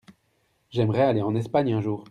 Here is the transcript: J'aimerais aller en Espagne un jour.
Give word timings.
J'aimerais 0.71 1.03
aller 1.03 1.21
en 1.21 1.35
Espagne 1.35 1.73
un 1.73 1.81
jour. 1.81 1.99